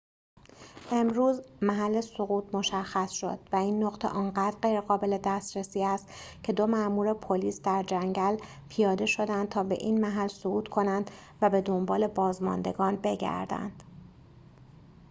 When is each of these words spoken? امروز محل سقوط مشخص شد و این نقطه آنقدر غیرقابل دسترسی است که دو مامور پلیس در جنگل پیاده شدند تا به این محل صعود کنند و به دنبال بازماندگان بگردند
امروز 0.91 1.41
محل 1.61 2.01
سقوط 2.01 2.55
مشخص 2.55 3.11
شد 3.11 3.39
و 3.51 3.55
این 3.55 3.83
نقطه 3.83 4.07
آنقدر 4.07 4.57
غیرقابل 4.57 5.17
دسترسی 5.23 5.83
است 5.83 6.09
که 6.43 6.53
دو 6.53 6.67
مامور 6.67 7.13
پلیس 7.13 7.61
در 7.61 7.83
جنگل 7.83 8.37
پیاده 8.69 9.05
شدند 9.05 9.49
تا 9.49 9.63
به 9.63 9.75
این 9.75 10.01
محل 10.01 10.27
صعود 10.27 10.67
کنند 10.67 11.11
و 11.41 11.49
به 11.49 11.61
دنبال 11.61 12.07
بازماندگان 12.07 12.95
بگردند 12.95 13.83